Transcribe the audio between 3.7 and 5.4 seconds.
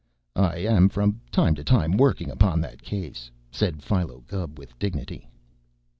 Philo Gubb with dignity.